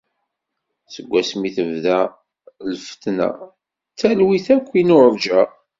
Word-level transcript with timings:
Seg 0.93 1.05
wasmi 1.11 1.49
tebda 1.55 1.99
lfetna, 2.71 3.29
d 3.39 3.95
talwit 3.99 4.47
akk 4.55 4.69
i 4.79 4.83
nuṛǧa. 4.87 5.41